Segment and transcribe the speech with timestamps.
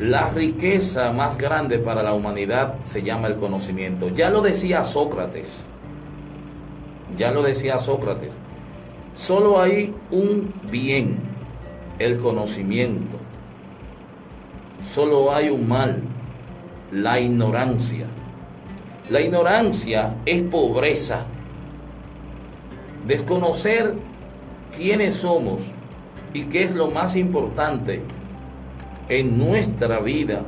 [0.00, 4.08] La riqueza más grande para la humanidad se llama el conocimiento.
[4.08, 5.58] Ya lo decía Sócrates.
[7.18, 8.32] Ya lo decía Sócrates.
[9.12, 11.18] Solo hay un bien,
[11.98, 13.18] el conocimiento.
[14.82, 16.00] Solo hay un mal,
[16.92, 18.06] la ignorancia.
[19.10, 21.26] La ignorancia es pobreza.
[23.06, 23.96] Desconocer
[24.74, 25.60] quiénes somos
[26.32, 28.00] y qué es lo más importante
[29.10, 30.42] en nuestra vida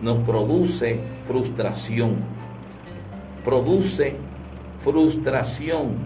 [0.00, 2.16] nos produce frustración.
[3.44, 4.14] Produce
[4.82, 5.96] frustración.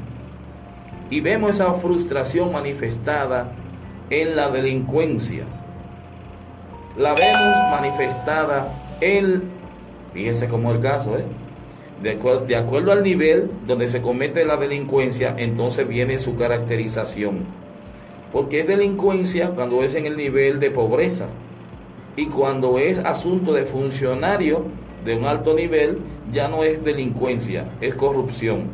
[1.11, 3.53] Y vemos esa frustración manifestada
[4.09, 5.45] en la delincuencia.
[6.97, 9.43] La vemos manifestada en,
[10.15, 11.25] fíjese como el caso, ¿eh?
[12.03, 12.17] De,
[12.47, 17.64] de acuerdo al nivel donde se comete la delincuencia, entonces viene su caracterización
[18.35, 21.29] porque es delincuencia cuando es en el nivel de pobreza.
[22.17, 24.65] Y cuando es asunto de funcionario
[25.05, 26.01] de un alto nivel,
[26.33, 28.65] ya no es delincuencia, es corrupción.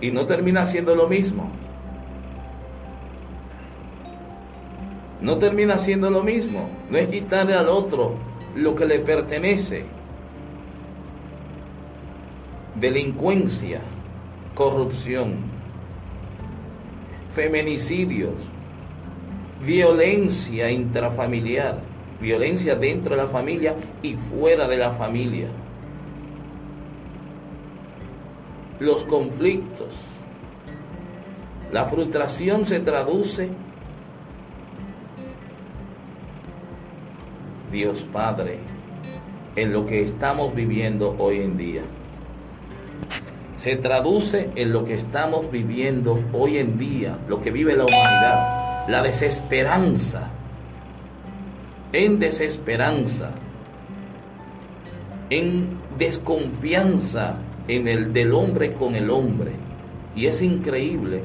[0.00, 1.50] Y no termina siendo lo mismo.
[5.20, 6.70] No termina siendo lo mismo.
[6.90, 8.14] No es quitarle al otro
[8.54, 9.84] lo que le pertenece.
[12.80, 13.82] Delincuencia,
[14.54, 15.55] corrupción
[17.36, 18.32] feminicidios,
[19.62, 21.80] violencia intrafamiliar,
[22.18, 25.48] violencia dentro de la familia y fuera de la familia.
[28.80, 29.98] Los conflictos.
[31.72, 33.50] La frustración se traduce,
[37.70, 38.60] Dios Padre,
[39.56, 41.82] en lo que estamos viviendo hoy en día
[43.66, 48.86] se traduce en lo que estamos viviendo hoy en día, lo que vive la humanidad,
[48.88, 50.28] la desesperanza,
[51.92, 53.32] en desesperanza,
[55.30, 59.50] en desconfianza en el del hombre con el hombre.
[60.14, 61.22] Y es increíble.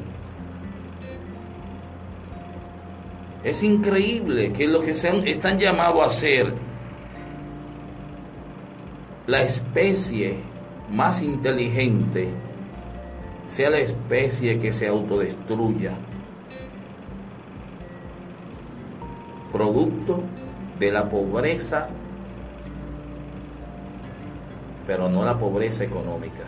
[3.43, 6.51] Es increíble que lo que sean, están llamados a ser
[9.27, 10.49] la especie
[10.91, 12.29] más inteligente
[13.47, 15.93] sea la especie que se autodestruya,
[19.51, 20.21] producto
[20.79, 21.87] de la pobreza,
[24.87, 26.43] pero no la pobreza económica,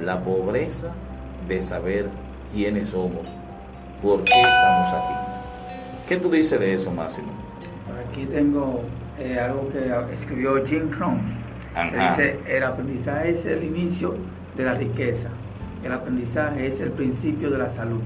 [0.00, 0.92] la pobreza
[1.48, 2.08] de saber
[2.52, 3.28] quiénes somos,
[4.02, 5.14] por qué estamos aquí.
[6.08, 7.28] ¿Qué tú dices de eso, Máximo?
[8.10, 8.80] Aquí tengo
[9.18, 11.43] eh, algo que escribió Jim Rohn
[11.74, 14.14] Dice, el aprendizaje es el inicio
[14.56, 15.28] de la riqueza.
[15.84, 18.00] El aprendizaje es el principio de la salud.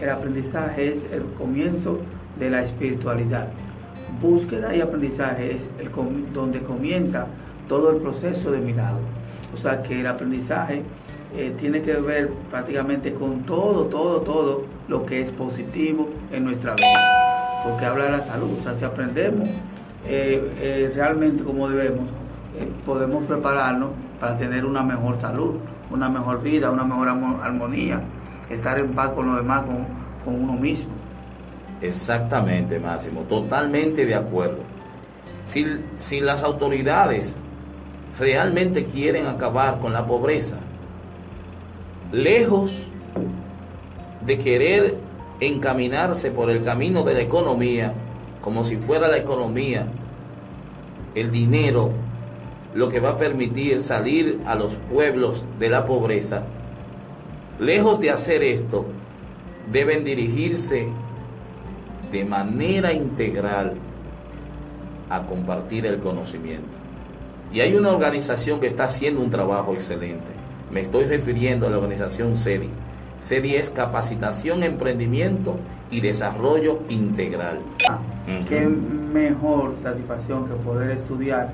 [0.00, 1.98] El aprendizaje es el comienzo
[2.38, 3.48] de la espiritualidad.
[4.20, 5.68] Búsqueda y aprendizaje es
[6.32, 7.26] donde comienza
[7.68, 9.00] todo el proceso de milagro.
[9.52, 10.82] O sea que el aprendizaje
[11.36, 16.74] eh, tiene que ver prácticamente con todo, todo, todo lo que es positivo en nuestra
[16.74, 17.62] vida.
[17.64, 18.50] Porque habla de la salud.
[18.60, 19.48] O sea, si aprendemos
[20.06, 22.06] eh, eh, realmente como debemos,
[22.56, 25.56] eh, podemos prepararnos para tener una mejor salud,
[25.90, 27.08] una mejor vida, una mejor
[27.42, 28.00] armonía,
[28.48, 30.92] estar en paz con los demás, con, uno mismo.
[31.82, 34.58] Exactamente, Máximo, totalmente de acuerdo.
[35.44, 35.66] Si,
[35.98, 37.36] si las autoridades
[38.18, 40.56] realmente quieren acabar con la pobreza,
[42.10, 42.86] lejos
[44.24, 44.96] de querer
[45.40, 47.92] encaminarse por el camino de la economía,
[48.40, 49.86] como si fuera la economía,
[51.14, 51.90] el dinero
[52.74, 56.42] lo que va a permitir salir a los pueblos de la pobreza,
[57.60, 58.84] lejos de hacer esto,
[59.70, 60.88] deben dirigirse
[62.10, 63.74] de manera integral
[65.08, 66.76] a compartir el conocimiento.
[67.52, 70.30] Y hay una organización que está haciendo un trabajo excelente.
[70.72, 72.68] Me estoy refiriendo a la organización CEDI.
[73.20, 75.56] CEDI es capacitación, emprendimiento
[75.90, 77.60] y desarrollo integral.
[78.48, 81.52] Qué mejor satisfacción que poder estudiar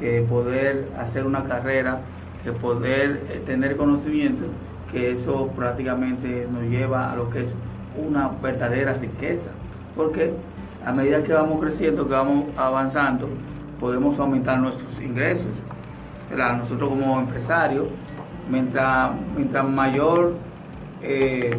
[0.00, 2.00] que poder hacer una carrera,
[2.42, 4.46] que poder eh, tener conocimiento,
[4.90, 7.48] que eso prácticamente nos lleva a lo que es
[7.96, 9.50] una verdadera riqueza.
[9.94, 10.32] Porque
[10.84, 13.28] a medida que vamos creciendo, que vamos avanzando,
[13.78, 15.52] podemos aumentar nuestros ingresos.
[16.30, 17.88] Nosotros como empresarios,
[18.48, 20.34] mientras, mientras mayor
[21.02, 21.50] eh,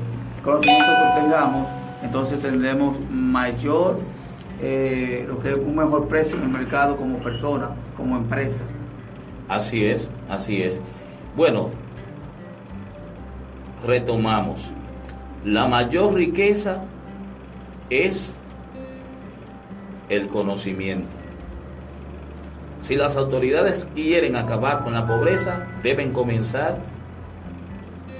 [0.43, 1.67] conocimiento que tengamos,
[2.01, 3.99] entonces tendremos mayor
[4.61, 8.63] eh, lo que es un mejor precio en el mercado como persona, como empresa.
[9.49, 10.79] Así es, así es.
[11.35, 11.69] Bueno,
[13.85, 14.71] retomamos.
[15.43, 16.83] La mayor riqueza
[17.89, 18.37] es
[20.09, 21.15] el conocimiento.
[22.81, 26.77] Si las autoridades quieren acabar con la pobreza, deben comenzar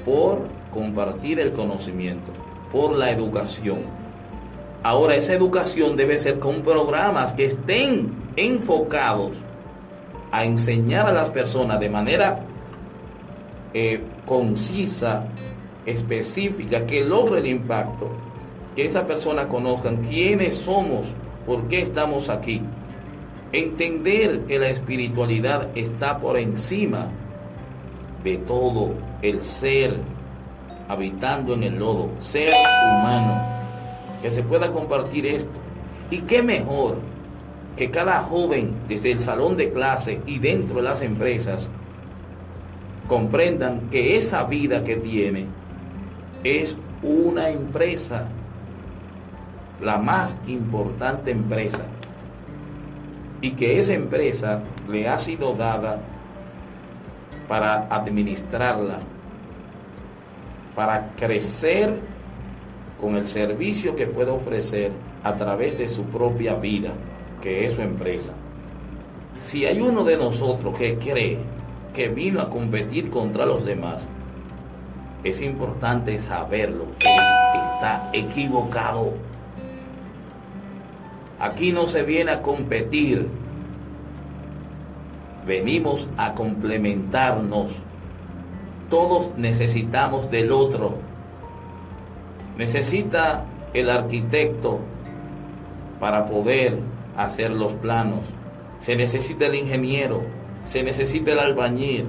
[0.05, 2.31] por compartir el conocimiento,
[2.71, 4.00] por la educación.
[4.83, 9.37] Ahora, esa educación debe ser con programas que estén enfocados
[10.31, 12.39] a enseñar a las personas de manera
[13.73, 15.27] eh, concisa,
[15.85, 18.09] específica, que logre el impacto,
[18.75, 21.13] que esas personas conozcan quiénes somos,
[21.45, 22.61] por qué estamos aquí.
[23.51, 27.09] Entender que la espiritualidad está por encima
[28.23, 29.99] de todo el ser
[30.87, 33.60] habitando en el lodo, ser humano,
[34.21, 35.50] que se pueda compartir esto.
[36.09, 36.97] Y qué mejor
[37.75, 41.69] que cada joven desde el salón de clase y dentro de las empresas
[43.07, 45.47] comprendan que esa vida que tiene
[46.44, 48.27] es una empresa,
[49.81, 51.83] la más importante empresa,
[53.41, 56.00] y que esa empresa le ha sido dada
[57.47, 59.00] para administrarla,
[60.75, 62.00] para crecer
[63.01, 64.92] con el servicio que puede ofrecer
[65.24, 66.92] a través de su propia vida,
[67.42, 68.31] que es su empresa.
[69.42, 71.39] Si hay uno de nosotros que cree
[71.94, 74.07] que vino a competir contra los demás,
[75.24, 79.13] es importante saberlo, que está equivocado.
[81.39, 83.27] Aquí no se viene a competir,
[85.45, 87.81] venimos a complementarnos.
[88.89, 91.10] Todos necesitamos del otro.
[92.61, 93.43] Necesita
[93.73, 94.81] el arquitecto
[95.99, 96.77] para poder
[97.17, 98.27] hacer los planos.
[98.77, 100.21] Se necesita el ingeniero,
[100.63, 102.05] se necesita el albañil,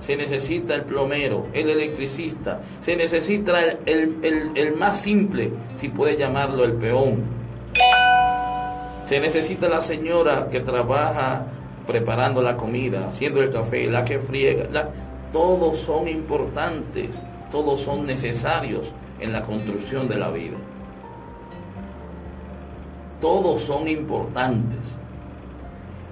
[0.00, 6.74] se necesita el plomero, el electricista, se necesita el, más simple, si puede llamarlo el
[6.74, 7.22] peón.
[9.06, 11.46] Se necesita la señora que trabaja
[11.86, 14.68] preparando la comida, haciendo el café, la que friega.
[15.32, 18.92] todos son importantes, todos son necesarios
[19.24, 20.58] en la construcción de la vida.
[23.20, 24.80] Todos son importantes.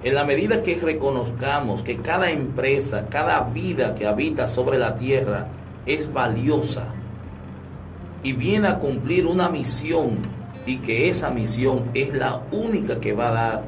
[0.03, 5.47] En la medida que reconozcamos que cada empresa, cada vida que habita sobre la tierra
[5.85, 6.87] es valiosa
[8.23, 10.17] y viene a cumplir una misión
[10.65, 13.63] y que esa misión es la única que va a dar,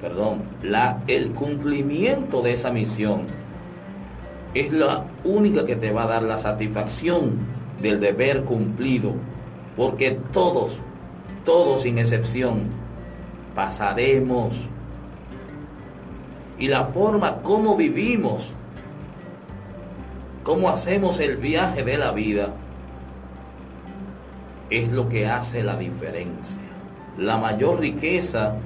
[0.00, 3.26] perdón, la, el cumplimiento de esa misión
[4.52, 9.14] es la única que te va a dar la satisfacción del deber cumplido,
[9.76, 10.80] porque todos,
[11.44, 12.68] todos sin excepción,
[13.54, 14.68] pasaremos
[16.58, 18.52] y la forma como vivimos,
[20.42, 22.54] cómo hacemos el viaje de la vida,
[24.70, 26.60] es lo que hace la diferencia.
[27.18, 28.56] La mayor riqueza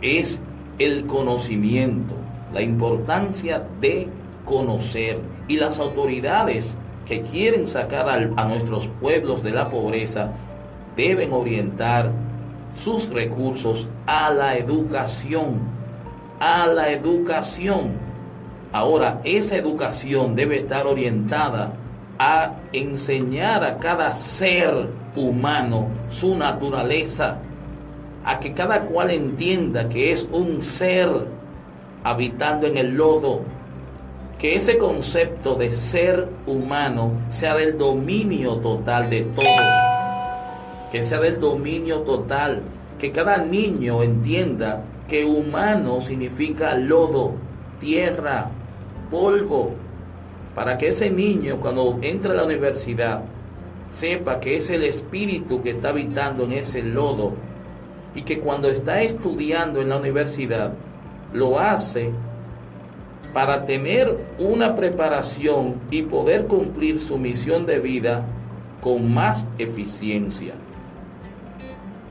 [0.00, 0.40] es
[0.78, 2.14] el conocimiento,
[2.52, 4.08] la importancia de
[4.44, 6.76] conocer y las autoridades
[7.06, 10.32] que quieren sacar a nuestros pueblos de la pobreza
[10.96, 12.10] deben orientar
[12.76, 15.76] sus recursos a la educación
[16.40, 17.92] a la educación.
[18.72, 21.72] Ahora, esa educación debe estar orientada
[22.18, 27.38] a enseñar a cada ser humano su naturaleza,
[28.24, 31.08] a que cada cual entienda que es un ser
[32.04, 33.42] habitando en el lodo,
[34.38, 39.74] que ese concepto de ser humano sea del dominio total de todos,
[40.92, 42.62] que sea del dominio total,
[42.98, 47.34] que cada niño entienda que humano significa lodo,
[47.80, 48.50] tierra,
[49.10, 49.74] polvo,
[50.54, 53.22] para que ese niño cuando entre a la universidad
[53.90, 57.34] sepa que es el espíritu que está habitando en ese lodo
[58.14, 60.72] y que cuando está estudiando en la universidad
[61.32, 62.10] lo hace
[63.32, 68.24] para tener una preparación y poder cumplir su misión de vida
[68.80, 70.54] con más eficiencia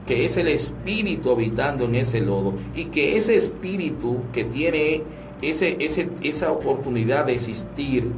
[0.05, 5.01] que es el espíritu habitando en ese lodo y que ese espíritu que tiene
[5.41, 5.77] ese,
[6.21, 8.11] esa oportunidad de existir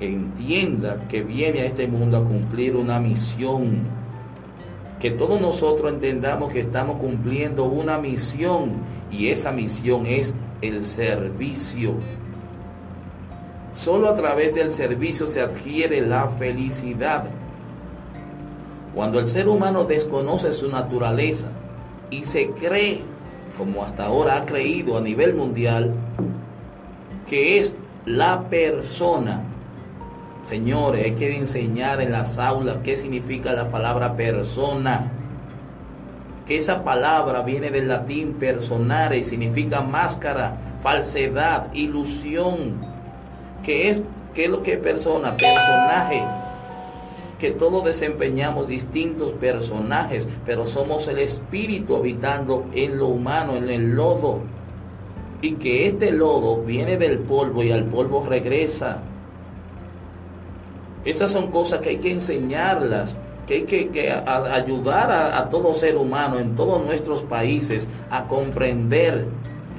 [0.00, 4.04] entienda que viene a este mundo a cumplir una misión.
[5.00, 8.72] Que todos nosotros entendamos que estamos cumpliendo una misión
[9.18, 11.94] y esa misión es el servicio.
[13.72, 17.24] Solo a través del servicio se adquiere la felicidad.
[18.94, 21.48] Cuando el ser humano desconoce su naturaleza
[22.10, 23.02] y se cree,
[23.56, 25.92] como hasta ahora ha creído a nivel mundial,
[27.28, 27.72] que es
[28.04, 29.42] la persona.
[30.42, 35.10] Señores, hay que enseñar en las aulas qué significa la palabra persona.
[36.46, 42.84] Que esa palabra viene del latín personare y significa máscara, falsedad, ilusión.
[43.62, 44.02] ¿Qué es,
[44.34, 45.36] qué es lo que persona?
[45.36, 46.22] Personaje.
[47.38, 53.94] Que todos desempeñamos distintos personajes, pero somos el espíritu habitando en lo humano, en el
[53.94, 54.40] lodo.
[55.40, 58.98] Y que este lodo viene del polvo y al polvo regresa.
[61.06, 65.96] Esas son cosas que hay que enseñarlas que hay que, ayudar a, a, todo ser
[65.96, 69.26] humano en todos nuestros países a comprender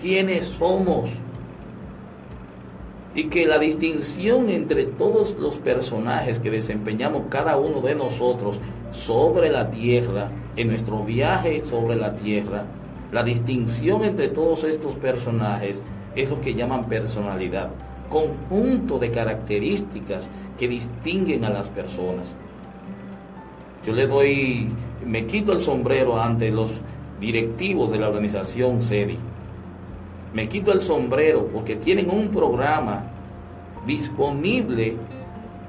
[0.02, 1.14] quiénes somos.
[3.14, 8.60] Y que la distinción entre todos los personajes que desempeñamos cada uno de nosotros
[8.92, 12.66] sobre la tierra, en nuestro viaje sobre la tierra,
[13.12, 15.82] la distinción entre todos estos personajes
[16.16, 17.70] es lo que llaman personalidad,
[18.10, 22.36] conjunto de características que distinguen a las personas.
[23.86, 24.68] Yo le doy,
[25.06, 26.82] me quito el sombrero ante los
[27.20, 29.20] directivos de la organización SEDI.
[30.34, 33.04] Me quito el sombrero porque tienen un programa
[33.86, 34.98] disponible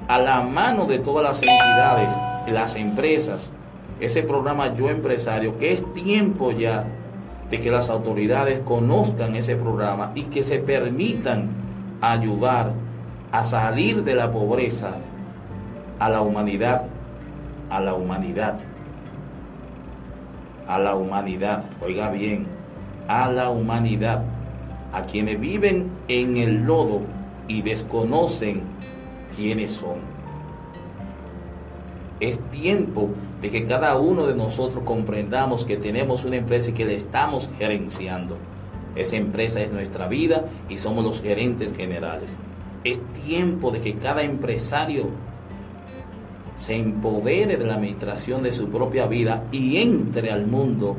[0.07, 2.11] a la mano de todas las entidades,
[2.51, 3.51] las empresas.
[3.99, 6.85] Ese programa Yo Empresario, que es tiempo ya
[7.51, 11.49] de que las autoridades conozcan ese programa y que se permitan
[12.01, 12.73] ayudar
[13.31, 14.95] a salir de la pobreza
[15.99, 16.87] a la humanidad
[17.69, 18.59] a la humanidad.
[20.67, 22.47] A la humanidad, oiga bien,
[23.07, 24.23] a la humanidad,
[24.91, 27.01] a quienes viven en el lodo
[27.47, 28.61] y desconocen
[29.35, 30.17] quiénes son.
[32.19, 33.09] Es tiempo
[33.41, 37.49] de que cada uno de nosotros comprendamos que tenemos una empresa y que le estamos
[37.57, 38.37] gerenciando.
[38.95, 42.35] Esa empresa es nuestra vida y somos los gerentes generales.
[42.83, 45.11] Es tiempo de que cada empresario
[46.57, 50.97] se empodere de la administración de su propia vida y entre al mundo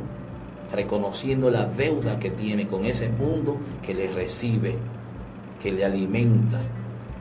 [0.72, 4.76] reconociendo la deuda que tiene con ese mundo que le recibe,
[5.60, 6.60] que le alimenta,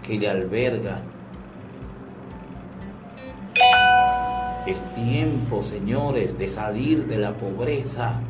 [0.04, 1.02] que le alberga.
[4.68, 8.22] Es tiempo, señores, de salir de la pobreza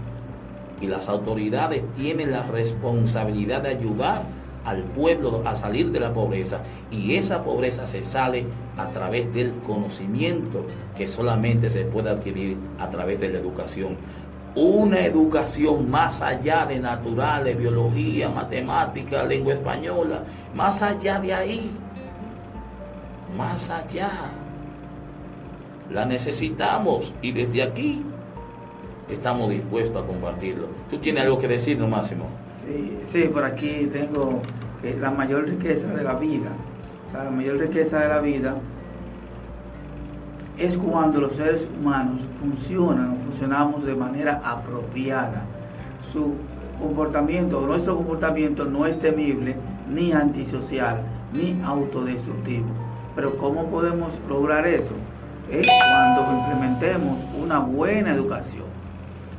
[0.79, 4.21] y las autoridades tienen la responsabilidad de ayudar
[4.67, 8.45] al pueblo a salir de la pobreza y esa pobreza se sale
[8.77, 13.95] a través del conocimiento que solamente se puede adquirir a través de la educación.
[14.55, 21.71] Una educación más allá de naturales, biología, matemática, lengua española, más allá de ahí,
[23.37, 24.09] más allá.
[25.89, 28.03] La necesitamos y desde aquí
[29.09, 30.67] estamos dispuestos a compartirlo.
[30.89, 32.25] ¿Tú tienes algo que decirnos, Máximo?
[32.67, 34.41] Sí, sí, por aquí tengo
[34.99, 36.49] la mayor riqueza de la vida.
[37.13, 38.55] la mayor riqueza de la vida
[40.57, 45.45] es cuando los seres humanos funcionan o funcionamos de manera apropiada.
[46.11, 46.33] Su
[46.77, 49.55] comportamiento, nuestro comportamiento no es temible,
[49.89, 50.97] ni antisocial,
[51.33, 52.67] ni autodestructivo.
[53.15, 54.93] Pero ¿cómo podemos lograr eso?
[55.49, 58.65] Es cuando implementemos una buena educación.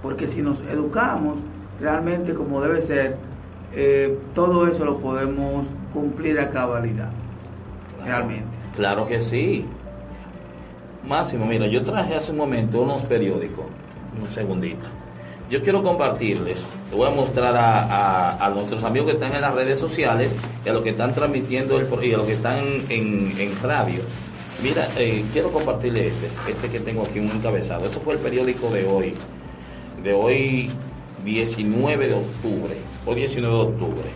[0.00, 1.36] Porque si nos educamos
[1.80, 3.16] realmente como debe ser,
[3.74, 7.10] eh, todo eso lo podemos cumplir a cabalidad.
[8.04, 8.56] realmente.
[8.76, 9.66] Claro que sí.
[11.06, 13.66] Máximo, mira, yo traje hace un momento unos periódicos,
[14.20, 14.86] un segundito.
[15.50, 19.78] Yo quiero compartirles, te voy a mostrar a, nuestros amigos que están en las redes
[19.78, 22.58] sociales y a los que están transmitiendo el, y a los que están
[22.90, 24.02] en, radio.
[24.62, 27.86] Mira, eh, quiero compartirles este, este que tengo aquí, un encabezado.
[27.86, 29.14] Eso fue el periódico de hoy,
[30.02, 30.70] de hoy
[31.28, 34.08] 19 de octubre, o 19 de octubre.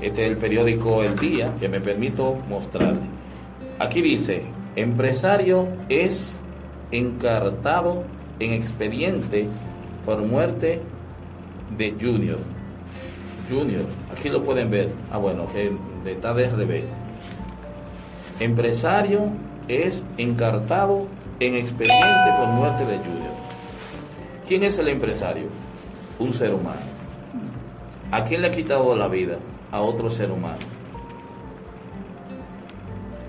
[0.00, 3.02] Este es el periódico El Día que me permito mostrarle.
[3.78, 6.38] Aquí dice, empresario es
[6.90, 8.04] encartado
[8.40, 9.46] en expediente
[10.06, 10.80] por muerte
[11.76, 12.38] de Junior.
[13.50, 14.88] Junior, aquí lo pueden ver.
[15.12, 15.70] Ah, bueno, que
[16.10, 16.84] está de revés.
[18.40, 19.26] Empresario
[19.68, 21.08] es encartado
[21.40, 23.34] en expediente por muerte de Junior.
[24.46, 25.67] ¿Quién es el empresario?
[26.18, 26.80] Un ser humano.
[28.10, 29.36] ¿A quién le ha quitado la vida?
[29.70, 30.58] A otro ser humano.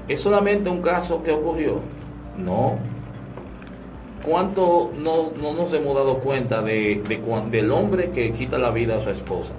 [0.08, 1.82] ¿Es solamente un caso que ocurrió?
[2.38, 2.78] No.
[4.26, 7.04] ¿Cuánto no, nos hemos dado cuenta de,
[7.52, 9.54] del hombre que quita la vida a su esposa?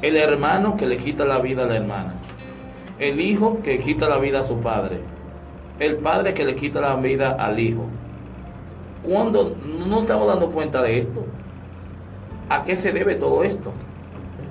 [0.00, 2.14] El hermano que le quita la vida a la hermana.
[2.98, 5.00] El hijo que quita la vida a su padre.
[5.80, 7.86] El padre que le quita la vida al hijo.
[9.02, 11.24] ¿Cuándo no estamos dando cuenta de esto?
[12.48, 13.72] ¿A qué se debe todo esto?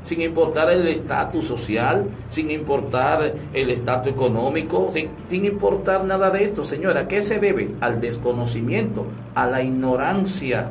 [0.03, 6.63] Sin importar el estatus social, sin importar el estatus económico, sin, importar nada de esto,
[6.63, 7.71] señora, ¿a qué se debe?
[7.81, 10.69] Al desconocimiento, a la ignorancia.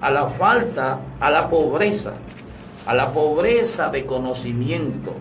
[0.00, 2.14] a la falta, a la pobreza,
[2.86, 5.12] a la pobreza de conocimiento,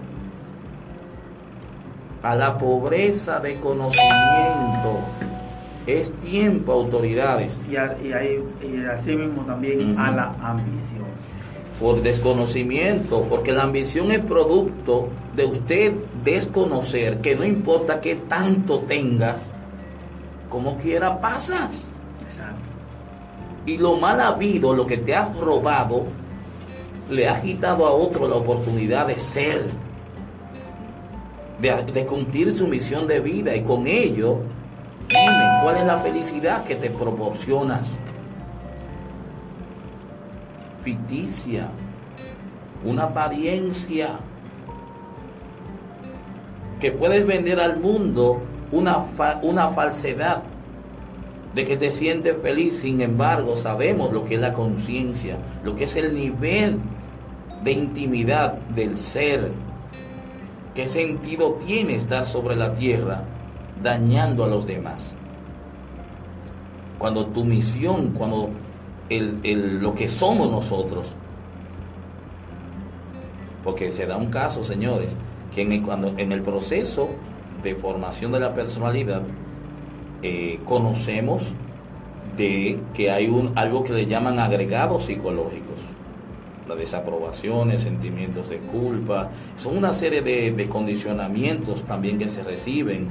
[2.23, 4.99] a la pobreza de conocimiento.
[5.89, 7.59] Es tiempo, autoridades.
[7.67, 11.09] Y, así mismo también a la ambición.
[11.79, 15.93] Por desconocimiento, porque la ambición es producto de usted
[16.23, 19.37] desconocer que no importa qué tanto tenga,
[20.47, 21.83] como quiera pasas.
[23.65, 26.05] Y lo mal habido, lo que te has robado,
[27.09, 29.63] le has quitado a otro la oportunidad de ser,
[31.59, 33.55] de, de cumplir su misión de vida.
[33.55, 34.39] Y con ello,
[35.09, 37.87] dime cuál es la felicidad que te proporcionas.
[40.81, 41.69] Ficticia,
[42.85, 44.19] una apariencia
[46.79, 49.05] que puedes vender al mundo una,
[49.41, 50.43] una falsedad
[51.53, 55.85] de que te sientes feliz, sin embargo sabemos lo que es la conciencia, lo que
[55.85, 56.79] es el nivel
[57.63, 59.51] de intimidad del ser,
[60.75, 63.23] qué sentido tiene estar sobre la tierra
[63.81, 65.11] dañando a los demás.
[66.97, 68.49] Cuando tu misión, cuando
[69.09, 71.15] el, lo que somos nosotros,
[73.63, 75.15] porque se da un caso, señores,
[75.53, 77.09] que en cuando, en el proceso
[77.63, 79.21] de formación de la personalidad,
[80.21, 81.53] eh, conocemos
[82.37, 85.98] de que hay un, algo que le llaman agregados psicológicos.
[86.69, 93.07] Las desaprobaciones, sentimientos de culpa, son una serie de, de condicionamientos también que se reciben,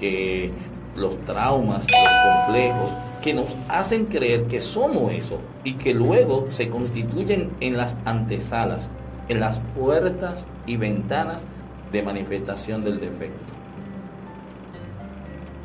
[0.00, 0.50] que
[0.96, 6.70] los traumas, los complejos, que nos hacen creer que somos eso y que luego se
[6.70, 8.88] constituyen en las antesalas,
[9.28, 11.44] en las puertas y ventanas
[11.92, 13.52] de manifestación del defecto.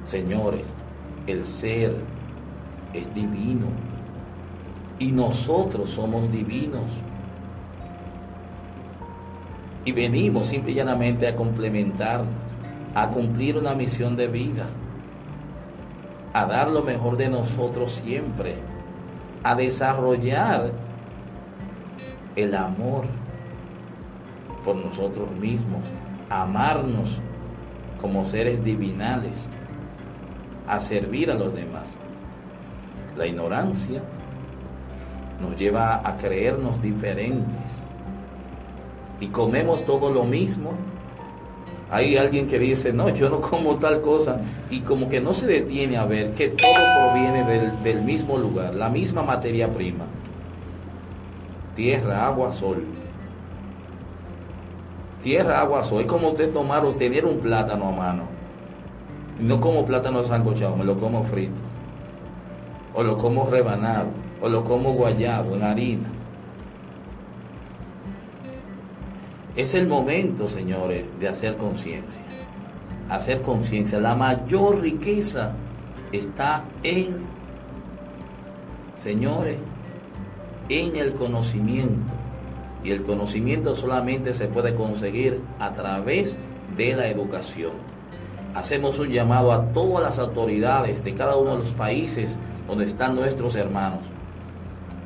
[0.04, 0.66] Señores,
[1.27, 1.96] el ser
[2.94, 3.68] es divino
[5.00, 6.92] y nosotros somos divinos.
[9.87, 12.25] Y venimos simple y llanamente a complementar,
[12.93, 14.65] a cumplir una misión de vida,
[16.33, 18.55] a dar lo mejor de nosotros siempre,
[19.43, 20.73] a desarrollar
[22.35, 23.05] el amor
[24.65, 25.83] por nosotros mismos,
[26.29, 27.19] amarnos
[28.01, 29.47] como seres divinales
[30.67, 31.95] a servir a los demás.
[33.15, 34.01] La ignorancia
[35.41, 37.67] nos lleva a creernos diferentes
[39.20, 40.72] y comemos todo lo mismo.
[41.90, 45.48] Hay alguien que dice, no, yo no como tal cosa y como que no se
[45.48, 50.06] detiene a ver que todo proviene del, del mismo lugar, la misma materia prima.
[51.75, 52.84] Tierra, agua, sol.
[55.24, 56.01] Tierra, agua, sol.
[56.01, 58.38] Es como usted tomar o tener un plátano a mano
[59.40, 61.62] no como plátano sancochado, me lo como frito.
[62.94, 64.08] O lo como rebanado.
[64.42, 66.10] O lo como guayado en harina.
[69.57, 72.22] Es el momento, señores, de hacer conciencia.
[73.09, 74.00] Hacer conciencia.
[74.00, 75.51] La mayor riqueza
[76.13, 77.25] está en,
[78.96, 79.57] señores,
[80.70, 82.13] en el conocimiento.
[82.83, 86.37] Y el conocimiento solamente se puede conseguir a través
[86.77, 87.74] de la educación
[88.57, 93.13] hacemos un llamado a todas las autoridades de cada uno de los países donde están
[93.13, 94.05] nuestros hermanos.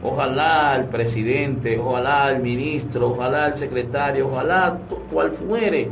[0.04, 4.80] Ojalá el presidente, ojalá el ministro, ojalá el secretario, ojalá
[5.12, 5.90] cual fuere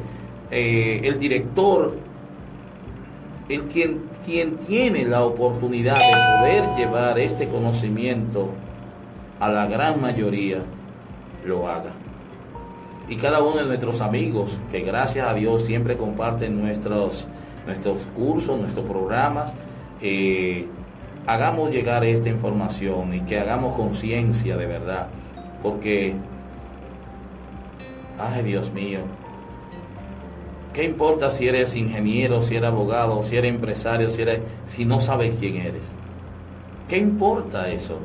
[0.49, 1.95] eh, el director,
[3.49, 8.49] el quien, quien tiene la oportunidad de poder llevar este conocimiento
[9.39, 10.59] a la gran mayoría,
[11.45, 11.91] lo haga.
[13.07, 17.27] Y cada uno de nuestros amigos, que gracias a Dios siempre comparten nuestros
[17.69, 19.53] nuestros cursos, nuestros programas,
[20.01, 20.67] eh,
[21.29, 25.09] hagamos llegar esta información y que hagamos conciencia de verdad,
[25.61, 26.15] porque,
[28.17, 29.01] ay Dios mío,
[30.73, 34.99] ¿qué importa si eres ingeniero, si eres abogado, si eres empresario, si, eres, si no
[34.99, 35.83] sabes quién eres?
[36.87, 37.99] ¿Qué importa eso?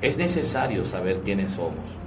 [0.00, 1.98] Es necesario saber quiénes somos.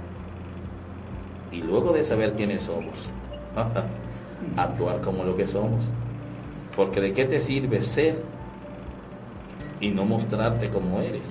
[1.52, 3.08] Y luego de saber quiénes somos,
[4.56, 5.84] actuar como lo que somos.
[6.74, 8.39] Porque de qué te sirve ser
[9.80, 11.22] y no mostrarte como eres.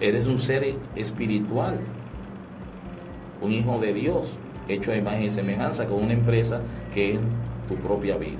[0.00, 1.80] Eres un ser espiritual,
[3.40, 4.34] un hijo de Dios,
[4.68, 6.60] hecho a imagen y semejanza con una empresa
[6.92, 7.20] que es
[7.68, 8.38] tu propia vida.